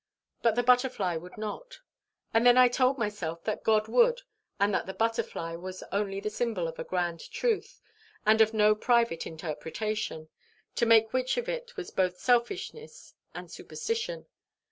[0.41, 1.77] But the butterfly would not.
[2.33, 4.21] And then I told myself that God would,
[4.59, 7.79] and that the butterfly was only the symbol of a grand truth,
[8.25, 10.29] and of no private interpretation,
[10.73, 14.25] to make which of it was both selfishness and superstition.